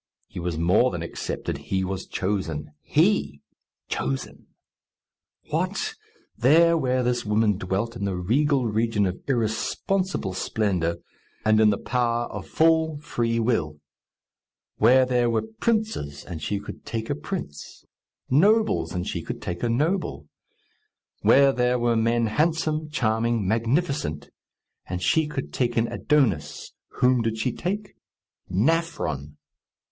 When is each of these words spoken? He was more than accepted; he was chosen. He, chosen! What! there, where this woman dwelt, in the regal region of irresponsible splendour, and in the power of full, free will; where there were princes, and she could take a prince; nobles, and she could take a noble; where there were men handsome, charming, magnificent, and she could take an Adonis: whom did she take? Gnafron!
He 0.27 0.39
was 0.39 0.57
more 0.57 0.89
than 0.89 1.03
accepted; 1.03 1.59
he 1.69 1.83
was 1.83 2.07
chosen. 2.07 2.71
He, 2.81 3.43
chosen! 3.87 4.47
What! 5.51 5.93
there, 6.35 6.75
where 6.75 7.03
this 7.03 7.23
woman 7.23 7.55
dwelt, 7.59 7.95
in 7.95 8.05
the 8.05 8.15
regal 8.17 8.65
region 8.65 9.05
of 9.05 9.19
irresponsible 9.27 10.33
splendour, 10.33 10.97
and 11.45 11.61
in 11.61 11.69
the 11.69 11.77
power 11.77 12.25
of 12.31 12.47
full, 12.47 12.97
free 12.97 13.37
will; 13.39 13.79
where 14.77 15.05
there 15.05 15.29
were 15.29 15.43
princes, 15.43 16.25
and 16.25 16.41
she 16.41 16.59
could 16.59 16.83
take 16.83 17.11
a 17.11 17.13
prince; 17.13 17.85
nobles, 18.27 18.93
and 18.95 19.05
she 19.05 19.21
could 19.21 19.39
take 19.39 19.61
a 19.61 19.69
noble; 19.69 20.27
where 21.21 21.51
there 21.51 21.77
were 21.77 21.95
men 21.95 22.25
handsome, 22.25 22.89
charming, 22.89 23.47
magnificent, 23.47 24.31
and 24.87 25.03
she 25.03 25.27
could 25.27 25.53
take 25.53 25.77
an 25.77 25.87
Adonis: 25.89 26.73
whom 26.87 27.21
did 27.21 27.37
she 27.37 27.51
take? 27.51 27.93
Gnafron! 28.51 29.35